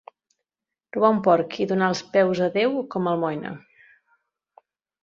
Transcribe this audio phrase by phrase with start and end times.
[0.95, 3.57] Robar un porc i donar els peus a Déu com a almoina.